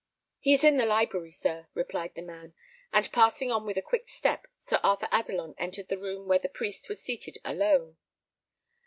"He 0.39 0.55
is 0.55 0.63
in 0.63 0.77
the 0.77 0.85
library, 0.87 1.29
sir," 1.31 1.67
replied 1.75 2.15
the 2.15 2.23
man; 2.23 2.55
and 2.91 3.11
passing 3.11 3.51
on 3.51 3.67
with 3.67 3.77
a 3.77 3.83
quick 3.83 4.09
step, 4.09 4.47
Sir 4.57 4.79
Arthur 4.81 5.07
Adelon 5.11 5.53
entered 5.59 5.89
the 5.89 5.99
room 5.99 6.27
where 6.27 6.39
the 6.39 6.49
priest 6.49 6.89
was 6.89 7.03
seated 7.03 7.37
alone. 7.45 7.97